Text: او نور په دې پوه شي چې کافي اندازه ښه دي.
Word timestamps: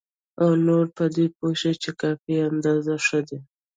او 0.41 0.49
نور 0.67 0.85
په 0.97 1.05
دې 1.15 1.25
پوه 1.35 1.51
شي 1.59 1.71
چې 1.83 1.91
کافي 2.01 2.35
اندازه 2.49 2.93
ښه 3.05 3.19
دي. 3.27 3.39